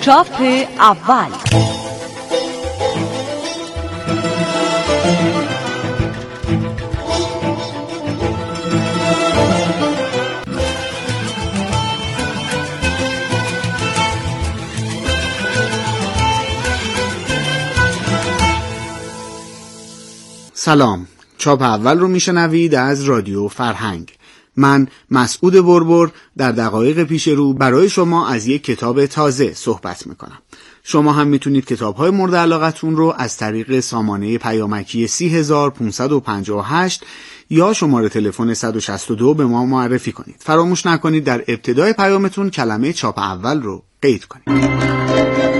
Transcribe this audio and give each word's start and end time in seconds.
چاپ 0.00 0.42
اول. 0.78 1.30
سلام. 20.54 21.06
چاپ 21.38 21.62
اول 21.62 21.98
رو 21.98 22.08
میشنوید 22.08 22.74
از 22.74 23.04
رادیو 23.04 23.48
فرهنگ. 23.48 24.12
من 24.56 24.88
مسعود 25.10 25.54
بربر 25.54 26.08
در 26.36 26.52
دقایق 26.52 27.04
پیش 27.04 27.28
رو 27.28 27.52
برای 27.52 27.88
شما 27.88 28.28
از 28.28 28.46
یک 28.46 28.64
کتاب 28.64 29.06
تازه 29.06 29.52
صحبت 29.54 30.06
می‌کنم. 30.06 30.38
شما 30.82 31.12
هم 31.12 31.26
می‌تونید 31.26 31.64
کتاب 31.64 31.96
های 31.96 32.10
مورد 32.10 32.34
علاقتون 32.34 32.96
رو 32.96 33.14
از 33.18 33.36
طریق 33.36 33.80
سامانه 33.80 34.38
پیامکی 34.38 35.08
30558 35.08 37.04
یا 37.50 37.72
شماره 37.72 38.08
تلفن 38.08 38.54
162 38.54 39.34
به 39.34 39.46
ما 39.46 39.66
معرفی 39.66 40.12
کنید. 40.12 40.36
فراموش 40.38 40.86
نکنید 40.86 41.24
در 41.24 41.44
ابتدای 41.48 41.92
پیامتون 41.92 42.50
کلمه 42.50 42.92
چاپ 42.92 43.18
اول 43.18 43.62
رو 43.62 43.82
قید 44.02 44.24
کنید. 44.24 45.59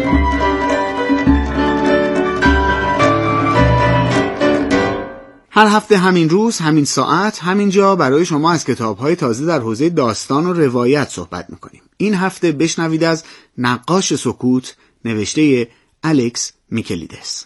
هر 5.52 5.66
هفته 5.66 5.98
همین 5.98 6.30
روز 6.30 6.58
همین 6.58 6.84
ساعت 6.84 7.38
همینجا 7.38 7.96
برای 7.96 8.24
شما 8.24 8.52
از 8.52 8.64
کتابهای 8.64 9.16
تازه 9.16 9.46
در 9.46 9.60
حوزه 9.60 9.90
داستان 9.90 10.46
و 10.46 10.52
روایت 10.52 11.08
صحبت 11.08 11.50
می‌کنیم 11.50 11.82
این 11.96 12.14
هفته 12.14 12.52
بشنوید 12.52 13.04
از 13.04 13.24
نقاش 13.58 14.14
سکوت 14.14 14.76
نوشته 15.04 15.68
الکس 16.02 16.52
میکلیدس 16.70 17.44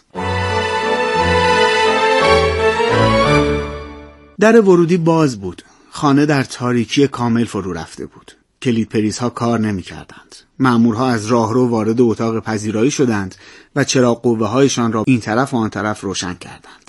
در 4.39 4.61
ورودی 4.61 4.97
باز 4.97 5.41
بود 5.41 5.61
خانه 5.91 6.25
در 6.25 6.43
تاریکی 6.43 7.07
کامل 7.07 7.45
فرو 7.45 7.73
رفته 7.73 8.05
بود 8.05 8.31
کلید 8.61 8.89
پریز 8.89 9.17
ها 9.17 9.29
کار 9.29 9.59
نمی 9.59 9.81
کردند. 9.81 10.35
مأمورها 10.59 11.09
از 11.09 11.25
راهرو 11.25 11.67
وارد 11.67 12.01
اتاق 12.01 12.39
پذیرایی 12.39 12.91
شدند 12.91 13.35
و 13.75 13.83
چراغ 13.83 14.21
قوه 14.21 14.47
هایشان 14.47 14.91
را 14.91 15.03
این 15.07 15.19
طرف 15.19 15.53
و 15.53 15.57
آن 15.57 15.69
طرف 15.69 16.01
روشن 16.01 16.33
کردند. 16.33 16.84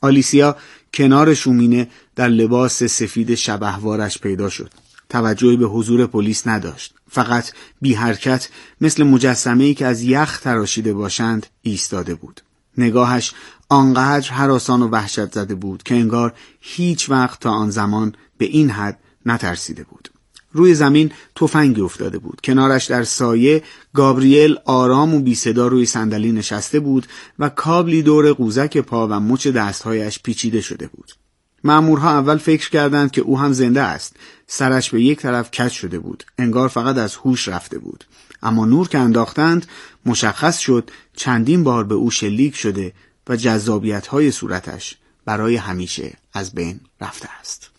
آلیسیا 0.00 0.56
کنار 0.94 1.34
شومینه 1.34 1.88
در 2.16 2.28
لباس 2.28 2.82
سفید 2.82 3.34
شبهوارش 3.34 4.18
پیدا 4.18 4.48
شد. 4.48 4.70
توجهی 5.08 5.56
به 5.56 5.66
حضور 5.66 6.06
پلیس 6.06 6.46
نداشت. 6.46 6.94
فقط 7.10 7.52
بی 7.80 7.94
حرکت 7.94 8.48
مثل 8.80 9.02
مجسمه 9.02 9.64
ای 9.64 9.74
که 9.74 9.86
از 9.86 10.02
یخ 10.02 10.40
تراشیده 10.40 10.92
باشند 10.92 11.46
ایستاده 11.62 12.14
بود. 12.14 12.40
نگاهش 12.78 13.32
آنقدر 13.68 14.30
حراسان 14.30 14.82
و 14.82 14.88
وحشت 14.88 15.32
زده 15.32 15.54
بود 15.54 15.82
که 15.82 15.94
انگار 15.94 16.32
هیچ 16.60 17.10
وقت 17.10 17.40
تا 17.40 17.50
آن 17.50 17.70
زمان 17.70 18.14
به 18.38 18.44
این 18.44 18.70
حد 18.70 18.98
نترسیده 19.26 19.84
بود. 19.84 20.09
روی 20.52 20.74
زمین 20.74 21.12
تفنگی 21.36 21.80
افتاده 21.80 22.18
بود. 22.18 22.40
کنارش 22.44 22.84
در 22.84 23.04
سایه 23.04 23.62
گابریل 23.94 24.56
آرام 24.64 25.14
و 25.14 25.20
بی 25.20 25.34
صدا 25.34 25.66
روی 25.66 25.86
صندلی 25.86 26.32
نشسته 26.32 26.80
بود 26.80 27.06
و 27.38 27.48
کابلی 27.48 28.02
دور 28.02 28.32
قوزک 28.32 28.78
پا 28.78 29.08
و 29.08 29.20
مچ 29.20 29.46
دستهایش 29.46 30.20
پیچیده 30.22 30.60
شده 30.60 30.86
بود. 30.86 31.12
مأمورها 31.64 32.10
اول 32.10 32.36
فکر 32.36 32.70
کردند 32.70 33.10
که 33.10 33.20
او 33.20 33.38
هم 33.38 33.52
زنده 33.52 33.82
است. 33.82 34.16
سرش 34.46 34.90
به 34.90 35.02
یک 35.02 35.18
طرف 35.18 35.50
کج 35.50 35.72
شده 35.72 35.98
بود. 35.98 36.24
انگار 36.38 36.68
فقط 36.68 36.96
از 36.98 37.16
هوش 37.16 37.48
رفته 37.48 37.78
بود. 37.78 38.04
اما 38.42 38.64
نور 38.64 38.88
که 38.88 38.98
انداختند 38.98 39.66
مشخص 40.06 40.58
شد 40.58 40.90
چندین 41.16 41.64
بار 41.64 41.84
به 41.84 41.94
او 41.94 42.10
شلیک 42.10 42.56
شده 42.56 42.92
و 43.28 43.36
جذابیت 43.36 44.06
های 44.06 44.30
صورتش 44.30 44.96
برای 45.24 45.56
همیشه 45.56 46.12
از 46.32 46.54
بین 46.54 46.80
رفته 47.00 47.28
است. 47.40 47.70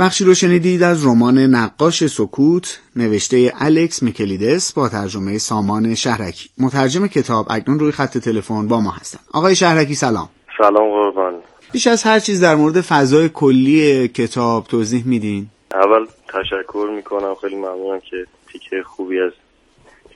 بخشی 0.00 0.24
رو 0.24 0.34
شنیدید 0.34 0.82
از 0.82 1.06
رمان 1.06 1.38
نقاش 1.38 2.06
سکوت 2.06 2.80
نوشته 2.96 3.52
الکس 3.60 4.02
میکلیدس 4.02 4.72
با 4.72 4.88
ترجمه 4.88 5.38
سامان 5.38 5.94
شهرکی. 5.94 6.50
مترجم 6.58 7.06
کتاب 7.06 7.46
اکنون 7.50 7.78
روی 7.78 7.92
خط 7.92 8.18
تلفن 8.18 8.68
با 8.68 8.80
ما 8.80 8.90
هستن. 8.90 9.18
آقای 9.32 9.54
شهرکی 9.54 9.94
سلام. 9.94 10.28
سلام 10.58 10.90
قربان. 10.90 11.34
بیش 11.72 11.86
از 11.86 12.02
هر 12.02 12.18
چیز 12.18 12.42
در 12.42 12.54
مورد 12.54 12.80
فضای 12.80 13.28
کلی 13.28 14.08
کتاب 14.08 14.64
توضیح 14.64 15.06
میدین؟ 15.06 15.46
اول 15.74 16.06
تشکر 16.28 16.88
می‌کنم. 16.96 17.34
خیلی 17.40 17.56
ممنونم 17.56 18.00
که 18.00 18.26
تیکه 18.52 18.82
خوبی 18.86 19.20
از 19.20 19.32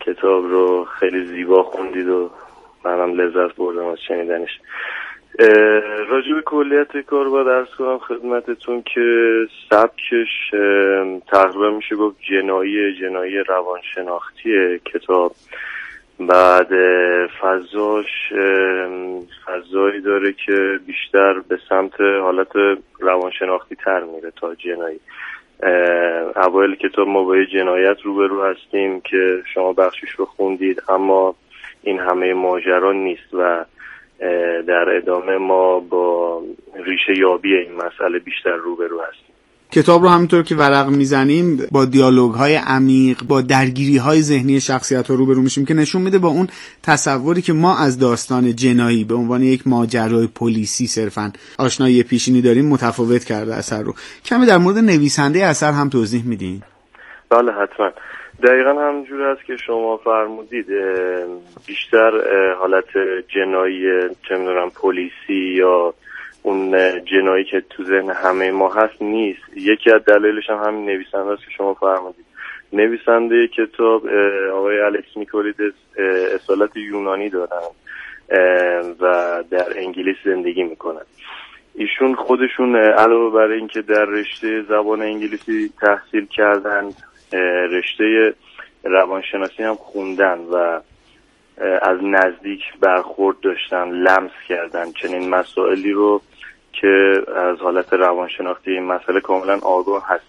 کتاب 0.00 0.44
رو 0.44 0.86
خیلی 1.00 1.26
زیبا 1.26 1.62
خوندید 1.62 2.08
و 2.08 2.30
منم 2.84 3.20
لذت 3.20 3.56
بردم 3.56 3.86
از 3.86 3.98
شنیدنش. 4.08 4.50
راجع 6.08 6.34
به 6.34 6.42
کلیت 6.46 6.96
کار 6.96 7.28
باید 7.28 7.48
ارز 7.48 7.68
کنم 7.78 7.98
خدمتتون 7.98 8.82
که 8.82 9.34
سبکش 9.70 10.50
تقریبا 11.28 11.70
میشه 11.70 11.96
گفت 11.96 12.16
جنایی 12.30 13.00
جنایی 13.00 13.38
روانشناختی 13.38 14.78
کتاب. 14.78 15.34
بعد 16.20 16.68
فضاش 17.40 18.32
فضایی 19.46 20.00
داره 20.00 20.32
که 20.46 20.80
بیشتر 20.86 21.40
به 21.48 21.58
سمت 21.68 22.00
حالت 22.00 22.52
روانشناختی 23.00 23.76
تر 23.76 24.04
میره 24.04 24.32
تا 24.36 24.54
جنایی. 24.54 25.00
اوایل 26.36 26.74
کتاب 26.74 27.08
ما 27.08 27.22
با 27.24 27.44
جنایت 27.44 28.00
روبرو 28.02 28.44
هستیم 28.44 29.00
که 29.00 29.42
شما 29.54 29.72
بخشش 29.72 30.10
رو 30.10 30.24
خوندید 30.24 30.82
اما 30.88 31.34
این 31.82 31.98
همه 31.98 32.34
ماجرا 32.34 32.92
نیست 32.92 33.34
و 33.34 33.64
در 34.68 34.96
ادامه 34.96 35.36
ما 35.36 35.80
با 35.80 36.42
ریشه 36.84 37.18
یابی 37.18 37.54
این 37.54 37.72
مسئله 37.72 38.18
بیشتر 38.18 38.56
روبرو 38.56 39.00
هستیم. 39.00 39.32
کتاب 39.72 40.02
رو 40.02 40.08
همینطور 40.08 40.42
که 40.42 40.54
ورق 40.54 40.88
می‌زنیم 40.88 41.66
با 41.70 41.84
دیالوگ 41.84 42.34
های 42.34 42.54
عمیق 42.54 43.22
با 43.28 43.40
درگیری 43.40 43.96
های 43.96 44.22
ذهنی 44.22 44.60
شخصیت 44.60 45.10
ها 45.10 45.14
روبرو 45.14 45.42
میشیم 45.42 45.64
که 45.64 45.74
نشون 45.74 46.02
میده 46.02 46.18
با 46.18 46.28
اون 46.28 46.46
تصوری 46.82 47.42
که 47.42 47.52
ما 47.52 47.78
از 47.78 47.98
داستان 47.98 48.56
جنایی 48.56 49.04
به 49.04 49.14
عنوان 49.14 49.42
یک 49.42 49.62
ماجرای 49.66 50.26
پلیسی 50.26 50.86
صرفا 50.86 51.32
آشنایی 51.58 52.02
پیشینی 52.02 52.42
داریم 52.42 52.68
متفاوت 52.68 53.24
کرده 53.24 53.54
اثر 53.54 53.82
رو. 53.82 53.94
کمی 54.24 54.46
در 54.46 54.58
مورد 54.58 54.78
نویسنده 54.78 55.46
اثر 55.46 55.72
هم 55.72 55.88
توضیح 55.88 56.22
میدین؟ 56.26 56.62
بله 57.30 57.52
حتما. 57.52 57.90
دقیقا 58.42 58.72
همجور 58.72 59.22
است 59.22 59.44
که 59.44 59.56
شما 59.56 59.96
فرمودید 59.96 60.66
بیشتر 61.66 62.12
حالت 62.54 62.98
جنایی 63.28 64.08
چه 64.28 64.36
پلیسی 64.82 65.34
یا 65.34 65.94
اون 66.42 66.70
جنایی 67.04 67.44
که 67.44 67.62
تو 67.70 67.84
ذهن 67.84 68.10
همه 68.10 68.50
ما 68.50 68.72
هست 68.72 69.02
نیست. 69.02 69.56
یکی 69.56 69.90
از 69.90 70.04
دلایلش 70.04 70.50
هم 70.50 70.56
همین 70.56 70.84
نویسنده 70.84 71.30
است 71.30 71.44
که 71.44 71.50
شما 71.56 71.74
فرمودید. 71.74 72.24
نویسنده 72.72 73.48
کتاب 73.48 74.02
آقای 74.52 74.80
الکس 74.80 75.16
میکولیدس 75.16 75.72
اصالت 76.34 76.76
یونانی 76.76 77.28
دارن 77.30 77.68
و 79.00 79.44
در 79.50 79.66
انگلیس 79.76 80.16
زندگی 80.24 80.62
می‌کنن. 80.62 81.04
ایشون 81.74 82.14
خودشون 82.14 82.76
علاوه 82.76 83.34
برای 83.34 83.58
اینکه 83.58 83.82
در 83.82 84.04
رشته 84.04 84.62
زبان 84.62 85.02
انگلیسی 85.02 85.70
تحصیل 85.80 86.26
کردند 86.26 86.94
رشته 87.70 88.34
روانشناسی 88.84 89.62
هم 89.62 89.74
خوندن 89.74 90.38
و 90.38 90.80
از 91.82 91.98
نزدیک 92.02 92.60
برخورد 92.80 93.40
داشتن 93.40 93.88
لمس 93.88 94.30
کردن 94.48 94.92
چنین 94.92 95.28
مسائلی 95.28 95.92
رو 95.92 96.22
که 96.72 97.22
از 97.36 97.58
حالت 97.58 97.92
روانشناختی 97.92 98.70
این 98.70 98.84
مسئله 98.84 99.20
کاملا 99.20 99.58
آگاه 99.62 100.06
هست. 100.08 100.24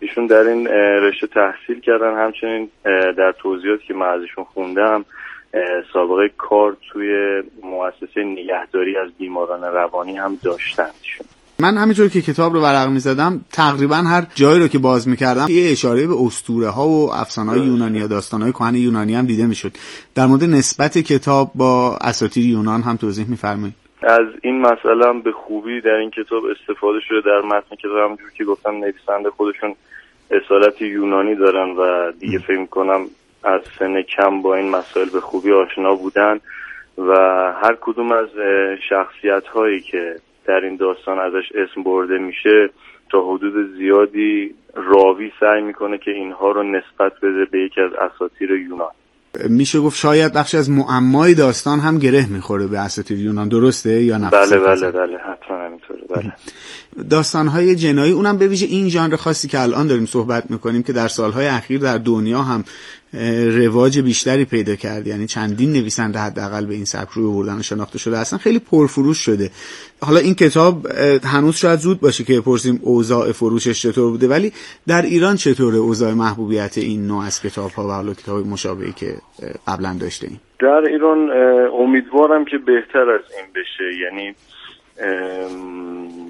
ایشون 0.00 0.26
در 0.26 0.40
این 0.40 0.66
رشته 0.68 1.26
تحصیل 1.26 1.80
کردن. 1.80 2.14
همچنین 2.14 2.70
در 3.16 3.32
توضیحاتی 3.32 3.86
که 3.86 3.94
من 3.94 4.06
ازشون 4.06 4.44
خوندم 4.44 5.04
سابقه 5.92 6.28
کار 6.38 6.76
توی 6.92 7.42
مؤسسه 7.62 8.24
نگهداری 8.24 8.96
از 8.96 9.12
بیماران 9.18 9.62
روانی 9.62 10.16
هم 10.16 10.38
داشتن 10.44 10.90
ایشون. 11.02 11.26
من 11.58 11.76
همینطور 11.76 12.08
که 12.08 12.22
کتاب 12.22 12.52
رو 12.52 12.60
ورق 12.60 12.88
می 12.88 12.98
زدم 12.98 13.40
تقریبا 13.52 13.96
هر 13.96 14.26
جایی 14.34 14.60
رو 14.60 14.68
که 14.68 14.78
باز 14.78 15.08
می 15.08 15.16
کردم 15.16 15.46
یه 15.48 15.70
اشاره 15.70 16.06
به 16.06 16.14
اسطوره 16.26 16.68
ها 16.68 16.88
و 16.88 17.14
افسانه 17.14 17.50
های 17.50 17.60
یونانی 17.60 17.98
یا 17.98 18.06
داستان 18.06 18.42
های 18.42 18.52
کهن 18.52 18.74
یونانی 18.74 19.14
هم 19.14 19.26
دیده 19.26 19.46
می 19.46 19.54
شد 19.54 19.72
در 20.14 20.26
مورد 20.26 20.44
نسبت 20.44 20.98
کتاب 20.98 21.50
با 21.54 21.96
اساطیر 22.00 22.46
یونان 22.46 22.82
هم 22.82 22.96
توضیح 22.96 23.26
می 23.28 23.36
فرمایید 23.36 23.74
از 24.02 24.26
این 24.42 24.60
مسئله 24.60 25.06
هم 25.06 25.22
به 25.22 25.32
خوبی 25.32 25.80
در 25.80 25.94
این 25.94 26.10
کتاب 26.10 26.44
استفاده 26.44 27.00
شده. 27.00 27.20
در 27.20 27.40
متن 27.40 27.76
کتاب 27.76 28.10
همجور 28.10 28.30
که 28.34 28.44
گفتم 28.44 28.70
نویسنده 28.70 29.30
خودشون 29.30 29.74
اصالت 30.30 30.82
یونانی 30.82 31.34
دارن 31.34 31.70
و 31.70 32.12
دیگه 32.12 32.38
فکر 32.38 32.66
کنم 32.66 33.06
از 33.44 33.60
سن 33.78 34.02
کم 34.02 34.42
با 34.42 34.54
این 34.54 34.70
مسائل 34.70 35.08
به 35.08 35.20
خوبی 35.20 35.52
آشنا 35.52 35.94
بودن 35.94 36.40
و 36.98 37.12
هر 37.62 37.76
کدوم 37.80 38.12
از 38.12 38.28
شخصیت 38.88 39.46
هایی 39.46 39.80
که 39.80 40.16
در 40.48 40.60
این 40.64 40.76
داستان 40.76 41.18
ازش 41.18 41.52
اسم 41.54 41.82
برده 41.82 42.18
میشه 42.18 42.70
تا 43.10 43.34
حدود 43.34 43.76
زیادی 43.78 44.54
راوی 44.74 45.32
سعی 45.40 45.62
می‌کنه 45.62 45.98
که 45.98 46.10
اینها 46.10 46.50
رو 46.50 46.62
نسبت 46.62 47.12
بده 47.22 47.44
به 47.44 47.60
یکی 47.60 47.80
از 47.80 47.90
اساطیر 47.92 48.50
یونان. 48.50 48.90
میشه 49.48 49.80
گفت 49.80 49.96
شاید 49.96 50.32
بخش 50.34 50.54
از 50.54 50.70
معمای 50.70 51.34
داستان 51.34 51.78
هم 51.78 51.98
گره 51.98 52.32
می‌خوره 52.32 52.66
به 52.66 52.78
اساطیر 52.78 53.18
یونان. 53.18 53.48
درسته 53.48 54.02
یا 54.02 54.18
نه؟ 54.18 54.30
بله 54.30 54.58
بله 54.58 54.90
بله 54.90 55.18
حتما 55.18 55.56
همینطوره. 55.58 56.00
بله. 56.10 56.32
داستانهای 57.10 57.74
جنایی 57.74 58.12
اونم 58.12 58.38
به 58.38 58.46
ویژه 58.46 58.66
این 58.66 58.88
ژانر 58.88 59.16
خاصی 59.16 59.48
که 59.48 59.60
الان 59.60 59.86
داریم 59.86 60.06
صحبت 60.06 60.50
می‌کنیم 60.50 60.82
که 60.82 60.92
در 60.92 61.08
سالهای 61.08 61.46
اخیر 61.46 61.80
در 61.80 61.98
دنیا 61.98 62.42
هم 62.42 62.64
رواج 63.56 63.98
بیشتری 63.98 64.44
پیدا 64.44 64.76
کرد. 64.76 65.06
یعنی 65.06 65.26
چندین 65.26 65.72
نویسنده 65.72 66.18
حداقل 66.18 66.66
به 66.66 66.74
این 66.74 66.84
سبک 66.84 67.10
روی 67.10 67.26
آوردن 67.26 67.62
شناخته 67.62 67.98
شده 67.98 68.18
اصلا 68.18 68.38
خیلی 68.38 68.58
پرفروش 68.58 69.18
شده. 69.18 69.50
حالا 70.00 70.20
این 70.20 70.34
کتاب 70.34 70.86
هنوز 71.24 71.56
شاید 71.56 71.78
زود 71.78 72.00
باشه 72.00 72.24
که 72.24 72.40
بپرسیم 72.40 72.80
اوضاع 72.82 73.32
فروشش 73.32 73.82
چطور 73.82 74.10
بوده. 74.10 74.28
ولی 74.28 74.52
در 74.86 75.02
ایران 75.02 75.36
چطوره 75.36 75.76
اوضاع 75.76 76.12
محبوبیت 76.12 76.78
این 76.78 77.06
نوع 77.06 77.24
از 77.24 77.42
کتاب 77.42 77.70
ها 77.70 77.88
و 77.88 77.90
حالا 77.90 78.14
کتاب 78.14 78.46
مشابهی 78.46 78.92
که 78.92 79.14
قبلا 79.66 79.96
داشته 80.00 80.26
این 80.26 80.38
در 80.60 80.90
ایران 80.90 81.30
امیدوارم 81.80 82.44
که 82.44 82.58
بهتر 82.58 83.10
از 83.10 83.20
این 83.36 83.46
بشه. 83.54 83.98
یعنی 84.04 84.34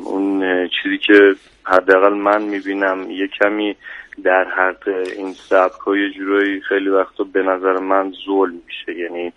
اون 0.04 0.68
چیزی 0.68 0.98
که 0.98 1.34
حداقل 1.64 2.12
من 2.14 2.42
می‌بینم 2.42 3.10
یه 3.10 3.28
کمی 3.28 3.76
در 4.24 4.44
حق 4.44 4.88
این 5.16 5.32
سبک 5.32 5.80
های 5.86 6.10
جورایی 6.10 6.60
خیلی 6.60 6.88
وقتا 6.88 7.24
به 7.24 7.42
نظر 7.42 7.78
من 7.78 8.12
ظلم 8.26 8.62
میشه. 8.66 9.00
یعنی 9.00 9.32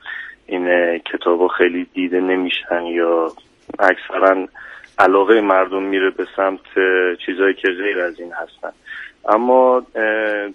این 0.48 0.98
کتاب 0.98 1.48
خیلی 1.48 1.88
دیده 1.94 2.20
نمیشن 2.20 2.84
یا 2.86 3.32
اکثرا 3.80 4.48
علاقه 5.00 5.42
مردم 5.42 5.84
میره 5.84 6.10
به 6.10 6.28
سمت 6.36 6.62
چیزهایی 7.26 7.54
که 7.54 7.68
غیر 7.68 8.00
از 8.00 8.20
این 8.20 8.32
هستن. 8.32 8.72
اما 9.30 9.86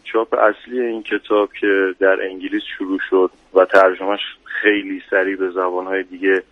چاپ 0.05 0.35
اصلی 0.35 0.81
این 0.81 1.03
کتاب 1.03 1.53
که 1.61 1.95
در 2.01 2.23
انگلیس 2.23 2.63
شروع 2.79 2.99
شد 3.11 3.31
و 3.55 3.65
ترجمهش 3.65 4.21
خیلی 4.45 5.03
سریع 5.11 5.37
به 5.37 5.51
زبانهای 5.51 6.03
دیگه 6.03 6.43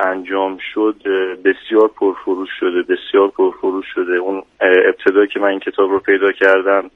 انجام 0.00 0.58
شد 0.74 0.96
بسیار 1.44 1.88
پرفروش 1.96 2.48
شده 2.60 2.82
بسیار 2.82 3.28
پرفروش 3.28 3.86
شده. 3.94 4.16
اون 4.16 4.42
ابتدایی 4.60 5.28
که 5.28 5.40
من 5.40 5.48
این 5.48 5.60
کتاب 5.60 5.90
رو 5.90 5.98
پیدا 5.98 6.32
کردم 6.32 6.90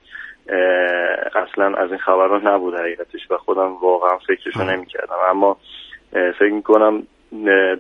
اصلا 1.35 1.77
از 1.77 1.91
این 1.91 1.99
خبرها 1.99 2.55
نبود 2.55 2.75
حقیقتش 2.75 3.31
و 3.31 3.37
خودم 3.37 3.77
واقعا 3.77 4.19
فکرشو 4.19 4.65
نمی 4.65 4.87
کردم 4.87 5.17
اما 5.31 5.57
فکر 6.13 6.53
می‌کنم 6.53 7.03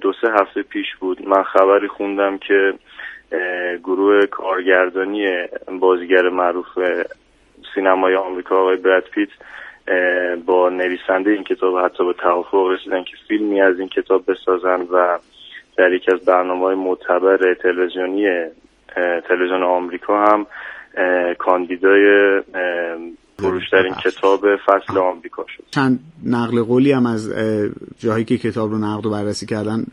دو 0.00 0.12
سه 0.20 0.29
هفته 0.41 0.62
پیش 0.62 0.97
بود 1.00 1.29
من 1.29 1.43
خبری 1.43 1.88
خوندم 1.88 2.38
که 2.38 2.75
گروه 3.85 4.26
کارگردانی 4.26 5.26
بازیگر 5.81 6.29
معروف 6.29 6.67
سینمای 7.75 8.15
آمریکا 8.15 8.61
آقای 8.61 8.76
براد 8.76 9.05
پیت 9.05 9.29
با 10.46 10.69
نویسنده 10.69 11.31
این 11.31 11.44
کتاب 11.44 11.85
حتی 11.85 12.05
به 12.05 12.12
توافق 12.12 12.67
رسیدن 12.67 13.05
که 13.05 13.17
فیلمی 13.29 13.61
از 13.61 13.79
این 13.79 13.88
کتاب 13.88 14.31
بسازن 14.31 14.81
و 14.81 15.19
در 15.76 15.93
یکی 15.93 16.12
از 16.12 16.25
برنامه 16.25 16.61
های 16.61 16.75
معتبر 16.75 17.55
تلویزیونی 17.55 18.26
تلویزیون 19.29 19.62
آمریکا 19.62 20.25
هم 20.25 20.46
کاندیدای 21.38 22.40
فروشترین 23.40 23.94
کتاب 23.94 24.40
فصل 24.67 24.99
آمریکا 24.99 25.44
شد. 25.56 25.64
چند 25.70 26.00
نقل 26.25 26.62
قولی 26.62 26.93
هم 26.93 27.06
از 27.06 27.31
جاهایی 27.99 28.25
که 28.25 28.38
کتاب 28.38 28.70
رو 28.70 28.79
نقد 28.79 29.06
و 29.06 29.11
بررسی 29.11 29.46
کردن 29.46 29.85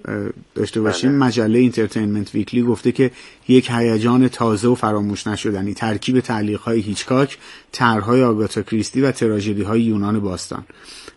داشته 0.55 0.81
باشیم. 0.81 1.09
بله. 1.09 1.27
مجله 1.27 1.59
Entertainment 1.59 2.35
Weekly 2.35 2.61
گفته 2.61 2.91
که 2.91 3.11
یک 3.47 3.69
هیجان 3.71 4.27
تازه 4.27 4.67
و 4.67 4.75
فراموش 4.75 5.27
نشدنی 5.27 5.73
ترکیب 5.73 6.19
تعلیق 6.19 6.59
های 6.59 6.79
هیچکاک 6.79 7.37
طرحهای 7.71 8.23
آگاتا 8.23 8.61
کریستی 8.61 9.01
و 9.01 9.11
تراژدی 9.11 9.63
های 9.63 9.81
یونان 9.81 10.19
باستان. 10.19 10.63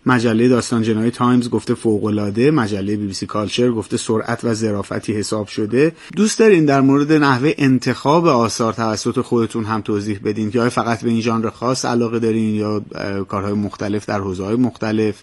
مجله 0.09 0.49
داستان 0.49 0.83
جنایی 0.83 1.11
تایمز 1.11 1.51
گفته 1.51 1.75
فوقالعاده 1.75 2.51
مجله 2.51 2.97
BBC 2.97 3.27
Culture 3.27 3.71
گفته 3.71 3.97
سرعت 3.97 4.45
و 4.45 4.55
ظرافتی 4.55 5.13
حساب 5.13 5.47
شده. 5.47 5.93
دوست 6.17 6.39
دارین 6.39 6.65
در 6.65 6.81
مورد 6.81 7.13
نحوه 7.13 7.53
انتخاب 7.59 8.27
آثار 8.27 8.73
توسط 8.73 9.21
خودتون 9.21 9.65
هم 9.65 9.81
توضیح 9.81 10.21
بدین 10.25 10.51
که 10.51 10.61
فقط 10.61 11.03
به 11.05 11.11
این 11.11 11.21
ژانر 11.21 11.51
خاص 11.51 11.85
علاقه 11.85 12.19
دارین 12.19 12.55
یا 12.55 12.83
کارهای 13.29 13.53
مختلف 13.53 14.07
در 14.07 14.19
حوزه‌های 14.19 14.57
مختلف؟ 14.57 15.23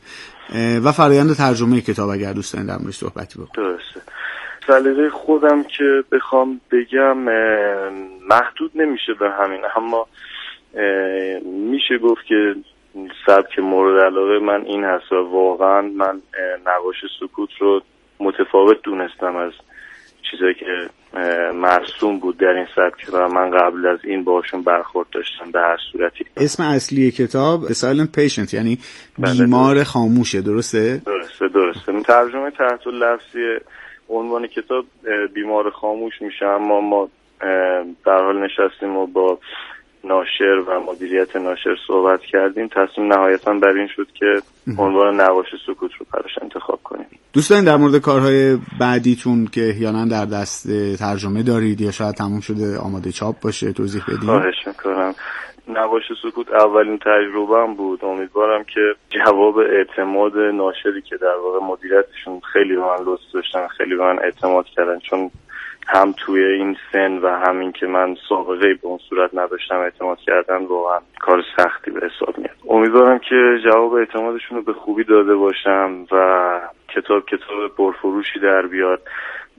و 0.84 0.92
فرایند 0.92 1.34
ترجمه 1.34 1.82
کتاب 1.82 2.10
اگر 2.10 2.34
دوست 2.34 2.54
دارین 2.54 2.68
در 2.68 2.78
موردش 2.78 2.96
صحبتی 2.96 3.40
بکنید 3.40 3.56
درسته. 3.56 4.02
سلیقه 4.68 5.10
خودم 5.10 5.64
که 5.64 6.04
بخوام 6.12 6.62
بگم 6.72 7.18
محدود 8.30 8.72
نمیشه 8.76 9.14
به 9.20 9.30
همین 9.40 9.62
اما 9.76 10.08
میشه 11.72 11.98
گفت 11.98 12.26
که 12.26 12.56
سبک 13.26 13.60
مورد 13.60 14.04
علاقه 14.04 14.40
من 14.40 14.66
این 14.66 14.84
هست 14.84 15.12
و 15.12 15.16
واقعا 15.16 15.82
من 15.82 16.22
نقاش 16.66 16.96
سکوت 17.20 17.50
رو 17.60 17.82
متفاوت 18.20 18.82
دونستم 18.84 19.36
از 19.36 19.52
چیزایی 20.32 20.54
که 20.54 20.66
مرسوم 21.54 22.20
بود 22.20 22.38
در 22.38 22.48
این 22.48 22.68
سبک 22.76 23.14
و 23.14 23.28
من 23.28 23.52
قبل 23.52 23.88
از 23.88 24.00
این 24.04 24.24
باشون 24.24 24.62
برخورد 24.62 25.08
داشتم 25.12 25.52
به 25.52 25.60
هر 25.60 25.78
صورتی. 25.92 26.26
اسم 26.38 26.64
اصلی 26.64 27.12
کتاب 27.12 27.68
Silent 27.68 28.20
Patient 28.20 28.54
یعنی 28.54 28.78
بله، 29.20 29.34
بیمار 29.40 29.84
خاموشه 29.84 30.42
درسته؟ 30.42 31.02
درسته 31.06 31.48
درسته. 31.48 32.02
ترجمه 32.02 32.52
تحت 32.52 32.88
لفظی 32.88 33.40
عنوان 34.10 34.48
کتاب 34.48 34.86
بیمار 35.34 35.70
خاموش 35.70 36.22
میشه 36.22 36.46
اما 36.46 36.82
ما 36.82 37.10
در 38.06 38.24
حال 38.24 38.46
نشستیم 38.46 38.98
و 38.98 39.08
با 39.08 39.40
ناشر 40.08 40.64
و 40.68 40.80
مدیریت 40.92 41.36
ناشر 41.36 41.76
صحبت 41.88 42.22
کردیم. 42.22 42.68
تصمیم 42.68 43.14
نهایتا 43.14 43.54
بر 43.54 43.70
این 43.70 43.88
شد 43.96 44.08
که 44.20 44.42
عنوان 44.78 45.22
نقاش 45.22 45.46
سکوت 45.68 45.92
رو 46.00 46.06
براش 46.14 46.32
انتخاب 46.42 46.80
کنیم. 46.84 47.06
دوست 47.34 47.50
دارین 47.50 47.66
در 47.66 47.76
مورد 47.76 47.98
کارهای 47.98 48.58
بعدیتون 48.80 49.48
که 49.48 49.70
احیانا 49.70 50.06
در 50.06 50.26
دست 50.26 50.68
ترجمه 51.00 51.44
دارید 51.44 51.82
یا 51.82 51.92
شاید 51.92 52.16
تموم 52.16 52.40
شده 52.40 52.78
آماده 52.78 53.12
چاپ 53.12 53.36
باشه 53.40 53.74
توضیح 53.74 54.04
بدید 54.08 54.20
خواهش 54.20 54.68
می‌کنم. 54.68 55.14
نقاش 55.68 56.04
سکوت 56.24 56.54
اولین 56.54 56.98
تجربه 56.98 57.74
بود. 57.78 58.06
امیدوارم 58.06 58.64
که 58.64 58.82
جواب 59.10 59.58
اعتماد 59.58 60.38
ناشری 60.38 61.02
که 61.02 61.18
در 61.18 61.36
واقع 61.44 61.66
مدیریتشون 61.66 62.40
خیلی 62.54 62.76
به 62.76 62.82
من 62.82 63.06
لطف 63.06 63.22
داشتن 63.34 63.68
خیلی 63.68 63.96
به 63.96 64.04
من 64.04 64.20
اعتماد 64.20 64.66
کردن. 64.66 65.00
چون 65.00 65.32
هم 65.88 66.14
توی 66.18 66.44
این 66.44 66.78
سن 66.92 67.18
و 67.18 67.28
همین 67.28 67.72
که 67.72 67.88
من 67.88 68.16
سابقه 68.30 68.74
به 68.74 68.88
اون 68.88 69.00
صورت 69.10 69.30
نداشتم 69.34 69.78
اعتماد 69.78 70.18
کردن 70.18 70.66
واقعا 70.66 71.00
کار 71.20 71.44
سختی 71.58 71.92
به 71.92 72.00
حساب 72.00 72.38
میاد. 72.38 72.56
امیدوارم 72.70 73.20
که 73.20 73.60
جواب 73.64 73.94
اعتمادشون 73.94 74.58
رو 74.58 74.64
به 74.64 74.74
خوبی 74.74 75.04
داده 75.04 75.36
باشم 75.36 76.06
و 76.12 76.60
کتاب 76.96 77.26
کتاب 77.26 77.76
پرفروشی 77.78 78.40
در 78.40 78.62
بیاد. 78.62 79.02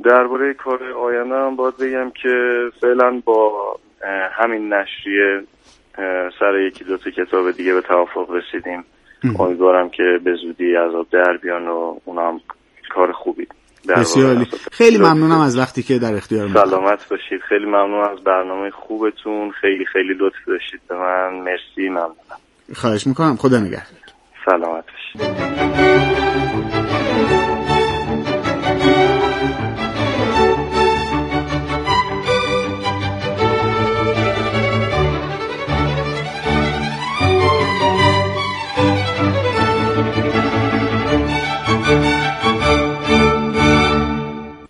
درباره 0.04 0.54
کار 0.54 0.92
آینده 0.92 1.34
هم 1.34 1.56
باید 1.56 1.76
بگم 1.76 2.10
که 2.10 2.64
فعلا 2.80 3.22
با 3.24 3.52
همین 4.32 4.72
نشریه 4.72 5.42
سر 6.38 6.58
یکی 6.58 6.84
دو 6.84 6.96
تا 6.96 7.10
کتاب 7.10 7.50
دیگه 7.50 7.74
به 7.74 7.80
توافق 7.80 8.30
رسیدیم. 8.30 8.84
امیدوارم 9.38 9.88
که 9.88 10.20
به 10.24 10.34
زودی 10.34 10.74
عذاب 10.74 11.06
در 11.10 11.36
بیان 11.36 11.68
و 11.68 11.96
اونا 12.04 12.28
هم 12.28 12.40
کار 12.94 13.12
خوبی. 13.12 13.46
بسیار 13.88 14.46
خیلی 14.72 14.98
ممنونم 14.98 15.40
از 15.40 15.58
وقتی 15.58 15.82
که 15.82 15.98
در 15.98 16.14
اختیار 16.14 16.48
سلامت 16.48 17.08
باشید. 17.08 17.40
خیلی 17.48 17.66
ممنون 17.66 18.08
از 18.12 18.18
برنامه 18.24 18.70
خوبتون. 18.70 19.50
خیلی 19.60 19.84
خیلی 19.92 20.14
لطف 20.14 20.36
داشتید 20.46 20.80
به 20.88 20.94
من. 20.94 21.34
مرسی 21.34 21.88
ممنونم. 21.88 22.40
خواهش 22.74 23.06
می‌کنم. 23.06 23.36
خدا 23.36 23.58
نگهدار. 23.58 23.86
سلامت 24.46 24.84
باشید. 25.16 25.65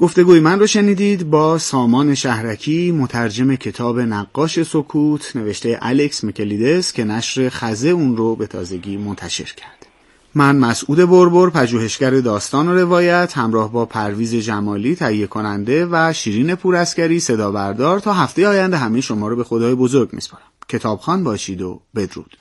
گفتگوی 0.07 0.41
من 0.41 0.61
رو 0.61 0.67
شنیدید 0.67 1.31
با 1.31 1.59
سامان 1.59 2.15
شهرکی 2.15 2.93
مترجم 2.93 3.55
کتاب 3.55 4.01
نقاش 4.01 4.63
سکوت 4.63 5.37
نوشته 5.37 5.79
الکس 5.83 6.25
میکلیدس 6.25 6.93
که 6.93 7.05
نشر 7.05 7.49
خزه 7.49 7.89
اون 7.89 8.17
رو 8.17 8.37
به 8.37 8.47
تازگی 8.47 8.97
منتشر 8.97 9.55
کرد. 9.57 9.87
من 10.35 10.57
مسعود 10.57 10.99
بربر 10.99 11.51
پژوهشگر 11.51 12.11
داستان 12.11 12.69
و 12.69 12.75
روایت 12.75 13.33
همراه 13.39 13.73
با 13.73 13.87
پرویز 13.87 14.35
جمالی 14.35 14.95
تهیه 14.95 15.27
کننده 15.27 15.89
و 15.91 16.13
شیرین 16.13 16.55
پوراسکری 16.55 17.21
صدا 17.21 17.51
بردار 17.51 18.01
تا 18.01 18.13
هفته 18.13 18.49
آینده 18.49 18.77
همه 18.77 19.01
شما 19.01 19.29
رو 19.29 19.37
به 19.37 19.45
خدای 19.45 19.75
بزرگ 19.75 20.13
میسپارم. 20.13 20.45
کتابخان 20.69 21.25
باشید 21.25 21.63
و 21.63 21.81
بدرود. 21.95 22.37